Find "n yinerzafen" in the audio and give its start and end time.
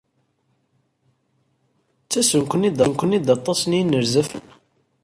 3.65-4.45